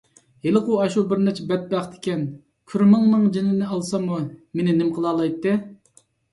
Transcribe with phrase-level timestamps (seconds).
[0.45, 2.25] ھېلىغۇ ئاشۇ بىرنەچچە بەتبەخت ئىكەن،
[2.73, 5.59] كۈرمىڭىنىڭ جېنىنى ئالساممۇ مېنى نېمە قىلالايتتى؟